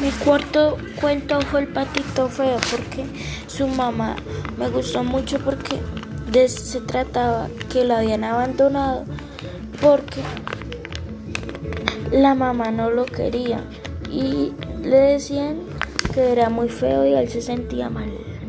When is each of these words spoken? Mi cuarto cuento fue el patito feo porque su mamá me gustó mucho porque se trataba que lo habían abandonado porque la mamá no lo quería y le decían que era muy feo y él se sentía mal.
Mi 0.00 0.10
cuarto 0.24 0.78
cuento 1.00 1.40
fue 1.42 1.60
el 1.60 1.68
patito 1.68 2.28
feo 2.28 2.56
porque 2.70 3.04
su 3.46 3.66
mamá 3.66 4.16
me 4.58 4.68
gustó 4.70 5.04
mucho 5.04 5.38
porque 5.38 5.78
se 6.48 6.80
trataba 6.80 7.48
que 7.70 7.84
lo 7.84 7.96
habían 7.96 8.24
abandonado 8.24 9.04
porque 9.80 10.22
la 12.12 12.34
mamá 12.34 12.70
no 12.70 12.90
lo 12.90 13.04
quería 13.04 13.62
y 14.10 14.52
le 14.82 14.96
decían 14.96 15.58
que 16.14 16.32
era 16.32 16.48
muy 16.48 16.68
feo 16.68 17.06
y 17.06 17.14
él 17.14 17.28
se 17.28 17.42
sentía 17.42 17.90
mal. 17.90 18.30